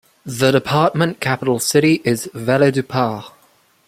[0.25, 3.25] The department capital city is Valledupar.